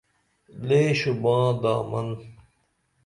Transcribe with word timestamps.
لے 0.67 0.81
شوباں 0.99 1.47
دامن 1.61 2.07